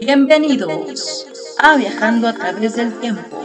Bienvenidos 0.00 1.26
a 1.58 1.76
Viajando 1.76 2.26
a 2.28 2.32
través 2.32 2.74
del 2.74 2.98
tiempo. 3.00 3.38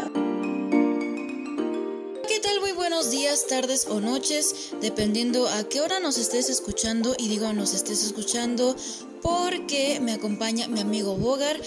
¿Qué 2.29 2.39
tal? 2.39 2.61
Muy 2.61 2.71
buenos 2.71 3.11
días, 3.11 3.45
tardes 3.45 3.87
o 3.89 3.99
noches, 3.99 4.71
dependiendo 4.79 5.49
a 5.49 5.67
qué 5.67 5.81
hora 5.81 5.99
nos 5.99 6.17
estés 6.17 6.49
escuchando. 6.49 7.13
Y 7.17 7.27
digo 7.27 7.51
nos 7.51 7.73
estés 7.73 8.05
escuchando 8.05 8.73
porque 9.21 9.99
me 9.99 10.13
acompaña 10.13 10.69
mi 10.69 10.79
amigo 10.79 11.17
Bogar. 11.17 11.59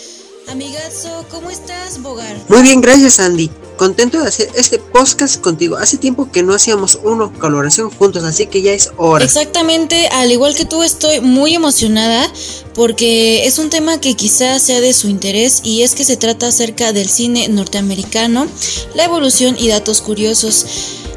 Amigazo, 0.50 1.26
¿cómo 1.30 1.50
estás, 1.50 2.00
Bogar? 2.00 2.34
Muy 2.48 2.62
bien, 2.62 2.80
gracias, 2.80 3.20
Andy. 3.20 3.50
Contento 3.76 4.18
de 4.18 4.28
hacer 4.28 4.48
este 4.54 4.78
podcast 4.78 5.42
contigo. 5.42 5.76
Hace 5.76 5.98
tiempo 5.98 6.32
que 6.32 6.42
no 6.42 6.54
hacíamos 6.54 6.98
uno 7.02 7.30
colaboración 7.38 7.90
juntos, 7.90 8.24
así 8.24 8.46
que 8.46 8.62
ya 8.62 8.72
es 8.72 8.90
hora. 8.96 9.26
Exactamente, 9.26 10.08
al 10.08 10.32
igual 10.32 10.54
que 10.54 10.64
tú, 10.64 10.82
estoy 10.82 11.20
muy 11.20 11.54
emocionada 11.54 12.26
porque 12.74 13.46
es 13.46 13.58
un 13.58 13.68
tema 13.68 14.00
que 14.00 14.14
quizás 14.14 14.62
sea 14.62 14.80
de 14.80 14.94
su 14.94 15.08
interés 15.08 15.60
y 15.64 15.82
es 15.82 15.94
que 15.94 16.04
se 16.04 16.16
trata 16.16 16.46
acerca 16.46 16.94
del 16.94 17.10
cine 17.10 17.48
norteamericano, 17.48 18.46
la 18.94 19.04
evolución 19.04 19.54
y 19.58 19.68
datos 19.68 20.00
curiosos. 20.00 20.64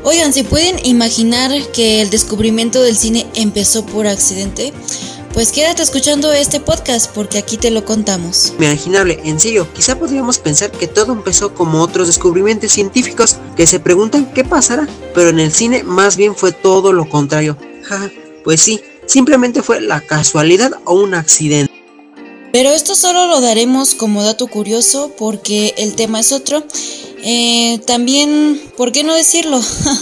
Oigan, 0.03 0.33
¿se 0.33 0.43
pueden 0.43 0.85
imaginar 0.85 1.51
que 1.71 2.01
el 2.01 2.09
descubrimiento 2.09 2.81
del 2.81 2.97
cine 2.97 3.27
empezó 3.35 3.85
por 3.85 4.07
accidente? 4.07 4.73
Pues 5.33 5.53
quédate 5.53 5.81
escuchando 5.81 6.33
este 6.33 6.59
podcast 6.59 7.09
porque 7.15 7.37
aquí 7.37 7.55
te 7.55 7.71
lo 7.71 7.85
contamos. 7.85 8.53
Imaginable, 8.59 9.17
en 9.23 9.39
serio, 9.39 9.65
quizá 9.73 9.97
podríamos 9.97 10.39
pensar 10.39 10.71
que 10.71 10.87
todo 10.87 11.13
empezó 11.13 11.53
como 11.53 11.81
otros 11.81 12.07
descubrimientos 12.07 12.73
científicos 12.73 13.37
que 13.55 13.65
se 13.65 13.79
preguntan 13.79 14.33
qué 14.33 14.43
pasará, 14.43 14.89
pero 15.15 15.29
en 15.29 15.39
el 15.39 15.53
cine 15.53 15.83
más 15.83 16.17
bien 16.17 16.35
fue 16.35 16.51
todo 16.51 16.91
lo 16.91 17.07
contrario. 17.07 17.57
Ja, 17.83 18.11
pues 18.43 18.59
sí, 18.61 18.81
simplemente 19.05 19.63
fue 19.63 19.79
la 19.79 20.01
casualidad 20.01 20.73
o 20.83 20.95
un 20.95 21.13
accidente. 21.13 21.71
Pero 22.51 22.71
esto 22.71 22.95
solo 22.95 23.27
lo 23.27 23.39
daremos 23.39 23.95
como 23.95 24.23
dato 24.23 24.47
curioso 24.47 25.13
porque 25.17 25.73
el 25.77 25.95
tema 25.95 26.19
es 26.19 26.33
otro 26.33 26.65
eh, 27.23 27.79
también, 27.85 28.61
¿por 28.77 28.91
qué 28.91 29.03
no 29.03 29.13
decirlo? 29.13 29.59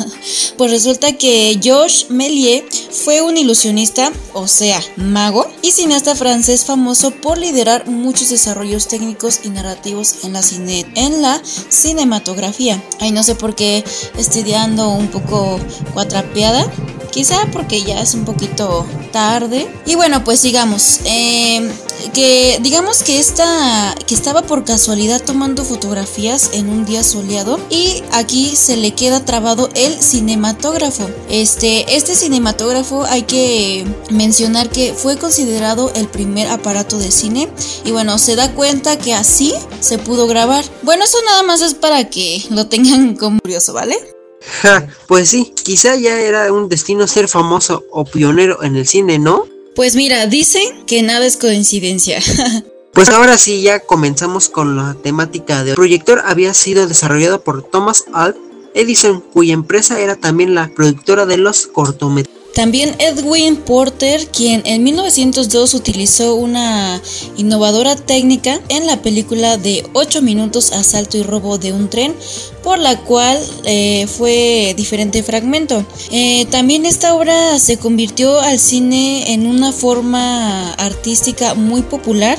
pues 0.58 0.72
resulta 0.72 1.14
que 1.14 1.60
Georges 1.62 2.10
Méliès 2.10 2.64
fue 2.92 3.22
un 3.22 3.38
ilusionista, 3.38 4.12
o 4.34 4.48
sea, 4.48 4.82
mago, 4.96 5.48
y 5.62 5.72
cineasta 5.72 6.16
francés 6.16 6.66
famoso 6.66 7.12
por 7.12 7.38
liderar 7.38 7.88
muchos 7.88 8.30
desarrollos 8.30 8.88
técnicos 8.88 9.42
y 9.44 9.50
narrativos 9.50 10.24
en 10.24 10.34
la, 10.34 10.42
cine 10.42 10.86
en 10.96 11.22
la 11.22 11.42
cinematografía. 11.44 12.82
Ay, 13.00 13.12
no 13.12 13.24
sé 13.24 13.36
por 13.36 13.56
qué 13.56 13.84
estudiando 14.18 14.90
un 14.90 15.08
poco 15.08 15.60
cuatrapeada. 15.94 16.72
Quizá 17.12 17.50
porque 17.52 17.82
ya 17.82 18.02
es 18.02 18.14
un 18.14 18.24
poquito 18.24 18.86
tarde. 19.12 19.68
Y 19.86 19.96
bueno, 19.96 20.24
pues 20.24 20.40
sigamos. 20.40 21.00
Eh, 21.06 21.70
que 22.14 22.60
digamos 22.62 23.04
que 23.04 23.20
esta 23.20 23.96
que 24.08 24.16
estaba 24.16 24.42
por 24.42 24.64
casualidad 24.64 25.22
tomando 25.22 25.66
fotografías 25.66 26.52
en 26.54 26.70
un 26.70 26.86
día 26.86 27.04
soleado 27.04 27.60
y 27.70 28.04
aquí 28.14 28.56
se 28.56 28.78
le 28.78 28.92
queda 28.92 29.26
trabado 29.26 29.70
el 29.76 30.02
cinematógrafo. 30.02 31.10
Este 31.30 31.96
este 31.96 32.16
cinematógrafo 32.16 33.04
hay 33.04 33.24
que 33.24 33.86
mencionar 34.10 34.70
que 34.70 34.94
fue 34.94 35.18
considerado 35.18 35.92
el 35.96 36.08
primer 36.08 36.48
aparato 36.48 36.98
de 36.98 37.12
cine 37.12 37.50
y 37.84 37.92
bueno, 37.92 38.18
se 38.18 38.36
da 38.36 38.54
cuenta 38.54 38.98
que 38.98 39.14
así 39.14 39.54
se 39.82 39.98
pudo 39.98 40.28
grabar. 40.28 40.64
Bueno, 40.84 41.04
eso 41.04 41.18
nada 41.26 41.44
más 41.44 41.62
es 41.62 41.74
para 41.74 42.10
que 42.10 42.44
lo 42.50 42.68
tengan 42.68 43.16
como 43.16 43.40
curioso, 43.40 43.74
¿vale? 43.74 44.19
Ja, 44.62 44.88
pues 45.08 45.30
sí, 45.30 45.54
quizá 45.64 45.96
ya 45.96 46.20
era 46.20 46.52
un 46.52 46.70
destino 46.70 47.08
ser 47.08 47.28
famoso 47.28 47.84
o 47.92 48.06
pionero 48.06 48.64
en 48.64 48.76
el 48.76 48.88
cine, 48.88 49.20
¿no? 49.20 49.46
Pues 49.76 49.96
mira, 49.96 50.26
dicen 50.28 50.86
que 50.86 51.02
nada 51.02 51.26
es 51.26 51.38
coincidencia. 51.38 52.20
Pues 52.92 53.10
ahora 53.10 53.38
sí, 53.38 53.62
ya 53.62 53.80
comenzamos 53.80 54.50
con 54.50 54.76
la 54.76 54.96
temática 54.96 55.64
del 55.64 55.76
proyector. 55.76 56.24
Había 56.26 56.56
sido 56.56 56.88
desarrollado 56.88 57.40
por 57.42 57.62
Thomas 57.62 58.06
Alva 58.14 58.40
Edison, 58.74 59.22
cuya 59.22 59.54
empresa 59.54 60.00
era 60.00 60.16
también 60.16 60.56
la 60.56 60.70
productora 60.76 61.26
de 61.26 61.38
los 61.38 61.68
cortometrajes. 61.68 62.39
También 62.54 62.96
Edwin 63.00 63.58
Porter, 63.58 64.28
quien 64.28 64.62
en 64.66 64.84
1902 64.84 65.74
utilizó 65.76 66.36
una 66.36 67.02
innovadora 67.38 67.96
técnica 67.96 68.60
en 68.70 68.88
la 68.88 69.02
película 69.02 69.58
de 69.58 69.86
8 69.94 70.22
minutos 70.22 70.72
Asalto 70.72 71.18
y 71.18 71.24
robo 71.24 71.58
de 71.58 71.72
un 71.74 71.90
tren, 71.90 72.16
por 72.64 72.80
la 72.80 73.00
cual 73.02 73.40
eh, 73.66 74.08
fue 74.08 74.74
diferente 74.76 75.24
fragmento. 75.24 75.86
Eh, 76.12 76.46
también 76.50 76.86
esta 76.86 77.16
obra 77.16 77.60
se 77.60 77.78
convirtió 77.78 78.40
al 78.40 78.60
cine 78.60 79.32
en 79.34 79.48
una 79.48 79.72
forma 79.72 80.74
artística 80.74 81.54
muy 81.54 81.84
popular 81.84 82.38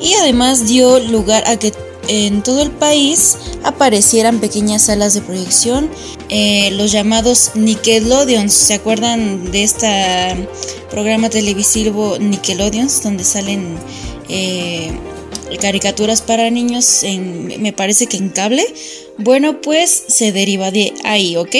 y 0.00 0.14
además 0.14 0.66
dio 0.66 0.98
lugar 1.00 1.44
a 1.46 1.56
que 1.56 1.72
en 2.08 2.42
todo 2.42 2.62
el 2.62 2.70
país 2.70 3.36
aparecieran 3.62 4.40
pequeñas 4.40 4.82
salas 4.82 5.14
de 5.14 5.22
proyección, 5.22 5.88
eh, 6.30 6.70
los 6.72 6.92
llamados 6.92 7.52
Nickelodeons. 7.54 8.52
¿Se 8.52 8.74
acuerdan 8.74 9.50
de 9.50 9.64
este 9.64 10.48
programa 10.90 11.28
televisivo 11.28 12.16
Nickelodeons 12.18 13.02
donde 13.02 13.24
salen 13.24 13.76
eh, 14.28 14.92
caricaturas 15.60 16.22
para 16.22 16.48
niños, 16.50 17.02
en, 17.02 17.60
me 17.60 17.72
parece 17.72 18.06
que 18.06 18.16
en 18.16 18.28
cable? 18.28 18.64
Bueno, 19.18 19.60
pues 19.60 19.90
se 20.08 20.32
deriva 20.32 20.70
de 20.70 20.94
ahí, 21.04 21.36
¿ok? 21.36 21.56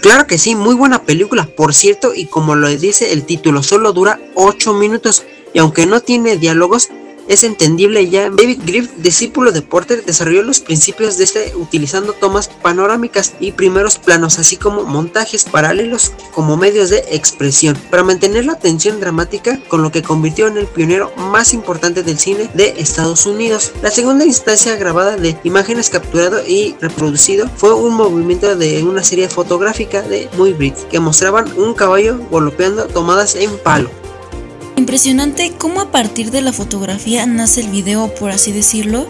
Claro 0.00 0.26
que 0.26 0.38
sí, 0.38 0.54
muy 0.54 0.74
buena 0.74 1.02
película, 1.02 1.48
por 1.56 1.74
cierto, 1.74 2.14
y 2.14 2.26
como 2.26 2.54
lo 2.54 2.68
dice 2.68 3.12
el 3.12 3.24
título, 3.24 3.62
solo 3.62 3.92
dura 3.92 4.20
8 4.34 4.74
minutos 4.74 5.24
y 5.52 5.58
aunque 5.58 5.86
no 5.86 6.00
tiene 6.00 6.36
diálogos, 6.36 6.90
es 7.28 7.44
entendible 7.44 8.08
ya. 8.08 8.30
David 8.30 8.60
Griff, 8.64 8.90
discípulo 8.98 9.52
de 9.52 9.62
Porter, 9.62 10.04
desarrolló 10.04 10.42
los 10.42 10.60
principios 10.60 11.18
de 11.18 11.24
este 11.24 11.52
utilizando 11.56 12.12
tomas 12.12 12.48
panorámicas 12.48 13.34
y 13.40 13.52
primeros 13.52 13.98
planos, 13.98 14.38
así 14.38 14.56
como 14.56 14.84
montajes 14.84 15.44
paralelos 15.44 16.12
como 16.32 16.56
medios 16.56 16.90
de 16.90 17.04
expresión, 17.10 17.76
para 17.90 18.04
mantener 18.04 18.46
la 18.46 18.58
tensión 18.58 19.00
dramática, 19.00 19.60
con 19.68 19.82
lo 19.82 19.90
que 19.90 20.02
convirtió 20.02 20.46
en 20.46 20.58
el 20.58 20.66
pionero 20.66 21.12
más 21.16 21.54
importante 21.54 22.02
del 22.02 22.18
cine 22.18 22.50
de 22.54 22.74
Estados 22.78 23.26
Unidos. 23.26 23.72
La 23.82 23.90
segunda 23.90 24.24
instancia 24.24 24.76
grabada 24.76 25.16
de 25.16 25.36
imágenes 25.44 25.90
capturado 25.90 26.46
y 26.46 26.74
reproducido 26.80 27.48
fue 27.56 27.74
un 27.74 27.94
movimiento 27.94 28.56
de 28.56 28.82
una 28.82 29.02
serie 29.02 29.28
fotográfica 29.28 30.02
de 30.02 30.28
Muy 30.36 30.52
Brit 30.52 30.76
que 30.90 31.00
mostraban 31.00 31.52
un 31.58 31.74
caballo 31.74 32.18
golpeando 32.30 32.86
tomadas 32.86 33.34
en 33.34 33.56
palo. 33.58 33.90
Impresionante 34.86 35.52
cómo 35.58 35.80
a 35.80 35.90
partir 35.90 36.30
de 36.30 36.42
la 36.42 36.52
fotografía 36.52 37.26
nace 37.26 37.60
el 37.60 37.70
video, 37.70 38.14
por 38.14 38.30
así 38.30 38.52
decirlo, 38.52 39.04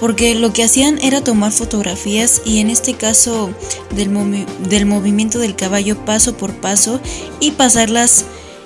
porque 0.00 0.34
lo 0.34 0.52
que 0.52 0.64
hacían 0.64 0.98
era 1.00 1.22
tomar 1.22 1.52
fotografías 1.52 2.42
y 2.44 2.58
en 2.58 2.68
este 2.68 2.94
caso 2.94 3.54
del, 3.94 4.10
movimiento 4.10 5.38
del 5.38 5.54
caballo 5.54 6.04
paso 6.04 6.36
por 6.36 6.54
paso 6.54 7.00
y 7.38 7.52
pasarlas 7.52 8.24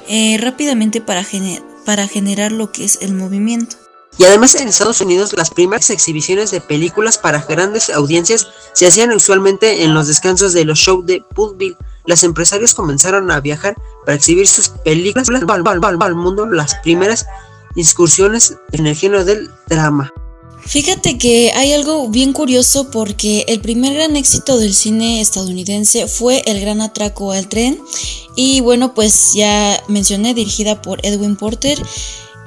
eh, 0.09 0.39
rápidamente 0.41 1.03
para, 1.03 1.23
generar 1.23 2.51
lo 2.51 2.73
que 2.73 2.87
es 2.87 2.99
el 3.03 3.13
movimiento. 3.13 3.77
Y 4.17 4.25
además 4.25 4.55
en 4.55 4.67
Estados 4.67 5.03
Unidos 5.03 5.35
las 5.35 5.51
primeras 5.51 5.91
exhibiciones 5.91 6.51
de 6.51 6.63
películas 6.63 7.19
para 7.19 7.43
grandes 7.43 7.91
audiencias 7.91 8.49
se 8.73 8.87
hacían 8.87 9.13
usualmente 9.13 9.85
en 9.85 9.93
los 9.93 10.09
descansos 10.09 10.55
de 10.55 10.65
los 10.65 10.79
shows 10.79 11.05
de 11.05 11.23
Pulville 11.35 11.77
los 12.07 12.23
empresarios 12.23 12.75
comenzaron 12.75 13.31
a 13.31 13.41
viajar 13.41 13.77
para 14.05 14.17
exhibir 14.17 14.47
sus 14.47 14.69
películas 14.69 15.29
al 15.29 16.15
mundo, 16.15 16.47
las 16.47 16.75
primeras 16.77 17.27
incursiones 17.75 18.57
en 18.73 18.87
el 18.87 18.97
género 18.97 19.25
del 19.25 19.51
drama. 19.69 20.13
Fíjate 20.67 21.19
que 21.19 21.53
hay 21.53 21.73
algo 21.73 22.09
bien 22.09 22.33
curioso 22.33 22.91
porque 22.91 23.45
el 23.49 23.61
primer 23.61 23.95
gran 23.95 24.17
éxito 24.17 24.59
del 24.59 24.75
cine 24.75 25.21
estadounidense 25.21 26.07
fue 26.07 26.43
El 26.47 26.61
Gran 26.61 26.81
Atraco 26.81 27.33
al 27.33 27.49
Tren 27.49 27.79
y 28.35 28.61
bueno 28.61 28.95
pues 28.95 29.35
ya 29.35 29.79
mencioné 29.89 30.33
dirigida 30.33 30.81
por 30.81 31.05
Edwin 31.05 31.37
Porter 31.37 31.81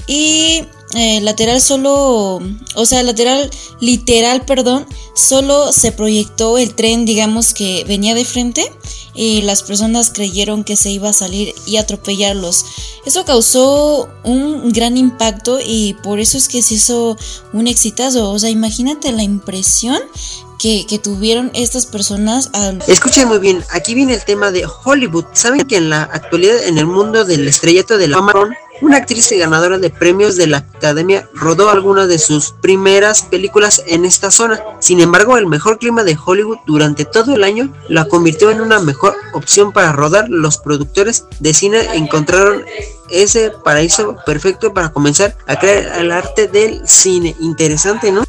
y 0.08 0.64
eh, 0.94 1.20
lateral 1.22 1.60
solo, 1.60 2.40
o 2.76 2.86
sea, 2.86 3.04
lateral 3.04 3.50
literal, 3.82 4.46
perdón, 4.46 4.88
solo 5.16 5.72
se 5.74 5.92
proyectó 5.92 6.58
el 6.58 6.74
tren, 6.76 7.06
digamos 7.06 7.54
que 7.54 7.84
venía 7.88 8.16
de 8.16 8.24
frente 8.24 8.72
y 9.14 9.42
las 9.42 9.64
personas 9.64 10.12
creyeron 10.12 10.64
que 10.64 10.78
se 10.78 10.92
iba 10.92 11.10
a 11.10 11.14
salir 11.14 11.54
y 11.66 11.78
atropellarlos. 11.78 12.66
Eso 13.06 13.26
causó 13.26 14.08
un 14.24 14.72
gran 14.72 14.96
impacto 14.96 15.60
y 15.60 15.96
por 16.04 16.20
eso 16.20 16.38
es 16.38 16.48
que 16.48 16.62
se 16.62 16.76
hizo 16.76 17.18
un 17.52 17.68
exitazo. 17.68 18.32
O 18.32 18.40
sea, 18.40 18.50
imagínate 18.50 19.12
la 19.12 19.24
impresión 19.24 19.98
que, 20.60 21.00
tuvieron 21.04 21.52
estas 21.54 21.86
personas 21.86 22.50
al... 22.54 22.84
Escuchen 22.88 23.28
muy 23.28 23.40
bien, 23.40 23.64
aquí 23.70 23.94
viene 23.94 24.14
el 24.14 24.24
tema 24.24 24.52
de 24.52 24.66
Hollywood. 24.66 25.26
¿Saben 25.34 25.66
que 25.68 25.78
en 25.78 25.90
la 25.90 26.04
actualidad 26.04 26.64
en 26.64 26.78
el 26.78 26.86
mundo 26.86 27.26
del 27.26 27.48
estrellato 27.48 27.98
de 27.98 28.08
la 28.08 28.22
una 28.82 28.98
actriz 28.98 29.32
y 29.32 29.38
ganadora 29.38 29.78
de 29.78 29.90
premios 29.90 30.36
de 30.36 30.48
la 30.48 30.58
Academia, 30.58 31.28
rodó 31.34 31.70
algunas 31.70 32.08
de 32.08 32.20
sus 32.20 32.52
primeras 32.62 33.24
películas 33.24 33.84
en 33.88 34.06
esta 34.06 34.32
zona. 34.32 34.62
Sin 34.80 35.00
embargo, 35.00 35.38
el 35.38 35.48
mejor 35.48 35.80
clima 35.80 36.04
de 36.04 36.18
Hollywood 36.24 36.60
durante 36.66 37.06
todo 37.06 37.36
el 37.36 37.44
año 37.44 37.74
la 37.90 38.06
convirtió 38.06 38.52
en 38.52 38.62
una 38.62 38.80
mejor 38.80 39.16
opción 39.34 39.72
para 39.72 39.92
rodar. 39.92 40.30
Los 40.30 40.58
productores 40.58 41.26
de 41.40 41.54
cine 41.54 41.88
encontraron 41.94 42.64
ese 43.10 43.52
paraíso 43.64 44.18
perfecto 44.26 44.74
para 44.74 44.90
comenzar 44.90 45.38
a 45.48 45.58
crear 45.58 46.00
el 46.00 46.12
arte 46.12 46.48
del 46.48 46.88
cine. 46.88 47.36
Interesante, 47.40 48.12
¿no? 48.12 48.24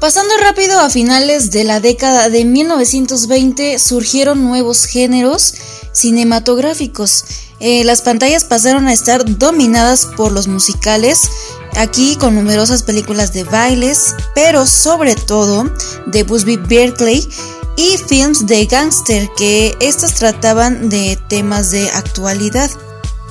Pasando 0.00 0.34
rápido 0.40 0.80
a 0.80 0.88
finales 0.88 1.50
de 1.50 1.64
la 1.64 1.78
década 1.78 2.30
de 2.30 2.46
1920 2.46 3.78
surgieron 3.78 4.42
nuevos 4.42 4.86
géneros 4.86 5.54
cinematográficos. 5.92 7.49
Eh, 7.60 7.84
las 7.84 8.00
pantallas 8.00 8.44
pasaron 8.44 8.88
a 8.88 8.92
estar 8.92 9.22
dominadas 9.38 10.06
por 10.16 10.32
los 10.32 10.48
musicales, 10.48 11.30
aquí 11.76 12.16
con 12.16 12.34
numerosas 12.34 12.82
películas 12.82 13.32
de 13.34 13.44
bailes, 13.44 14.14
pero 14.34 14.66
sobre 14.66 15.14
todo 15.14 15.70
de 16.06 16.22
Busby 16.22 16.56
Berkeley 16.56 17.28
y 17.76 17.98
films 17.98 18.46
de 18.46 18.66
gángster, 18.66 19.28
que 19.36 19.76
estos 19.80 20.14
trataban 20.14 20.88
de 20.88 21.18
temas 21.28 21.70
de 21.70 21.90
actualidad. 21.90 22.70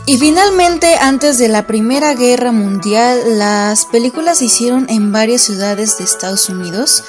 Y 0.05 0.17
finalmente, 0.17 0.95
antes 0.99 1.37
de 1.37 1.49
la 1.49 1.67
Primera 1.67 2.15
Guerra 2.15 2.51
Mundial, 2.51 3.37
las 3.37 3.85
películas 3.85 4.39
se 4.39 4.45
hicieron 4.45 4.87
en 4.89 5.11
varias 5.11 5.41
ciudades 5.41 5.97
de 5.97 6.03
Estados 6.03 6.49
Unidos, 6.49 7.03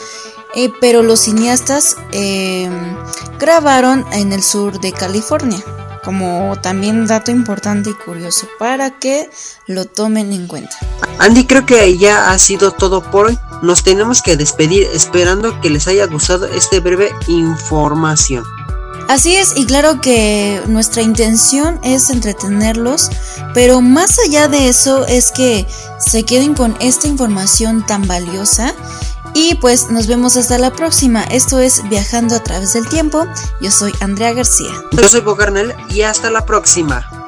eh, 0.54 0.70
pero 0.80 1.02
los 1.02 1.20
cineastas 1.20 1.96
em, 2.12 2.96
grabaron 3.38 4.04
en 4.12 4.32
el 4.32 4.42
sur 4.42 4.80
de 4.80 4.92
California, 4.92 5.64
como 6.04 6.58
también 6.60 7.06
dato 7.06 7.30
importante 7.30 7.90
y 7.90 7.94
curioso 7.94 8.48
para 8.58 8.98
que 8.98 9.30
lo 9.66 9.84
tomen 9.84 10.32
en 10.32 10.46
cuenta. 10.46 10.76
Andy, 11.18 11.46
creo 11.46 11.66
que 11.66 11.98
ya 11.98 12.30
ha 12.30 12.38
sido 12.38 12.72
todo 12.72 13.02
por 13.02 13.26
hoy. 13.26 13.38
Nos 13.62 13.82
tenemos 13.82 14.22
que 14.22 14.36
despedir 14.36 14.88
esperando 14.94 15.60
que 15.60 15.70
les 15.70 15.86
haya 15.86 16.06
gustado 16.06 16.46
esta 16.46 16.80
breve 16.80 17.12
información. 17.28 18.44
Así 19.10 19.34
es, 19.34 19.54
y 19.56 19.66
claro 19.66 20.00
que 20.00 20.62
nuestra 20.68 21.02
intención 21.02 21.80
es 21.82 22.10
entretenerlos, 22.10 23.10
pero 23.54 23.80
más 23.80 24.20
allá 24.20 24.46
de 24.46 24.68
eso 24.68 25.04
es 25.04 25.32
que 25.32 25.66
se 25.98 26.22
queden 26.22 26.54
con 26.54 26.76
esta 26.78 27.08
información 27.08 27.84
tan 27.84 28.06
valiosa. 28.06 28.72
Y 29.34 29.54
pues 29.56 29.90
nos 29.90 30.06
vemos 30.06 30.36
hasta 30.36 30.58
la 30.58 30.72
próxima. 30.72 31.22
Esto 31.24 31.58
es 31.58 31.88
Viajando 31.88 32.34
a 32.34 32.42
través 32.42 32.72
del 32.72 32.88
tiempo. 32.88 33.26
Yo 33.60 33.70
soy 33.70 33.92
Andrea 34.00 34.32
García. 34.32 34.72
Yo 34.92 35.08
soy 35.08 35.20
Bogarnel 35.20 35.74
y 35.88 36.02
hasta 36.02 36.30
la 36.30 36.44
próxima. 36.44 37.19